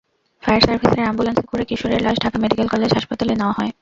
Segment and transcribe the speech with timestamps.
[0.43, 3.69] Fire সার্ভিসের অ্যাম্বুলেন্সে করে কিশোরের লাশ ঢাকা মেডিকেল কলেজ হাসপাতালে নেওয়া হয়।